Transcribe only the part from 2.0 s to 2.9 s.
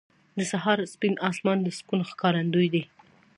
ښکارندوی دی.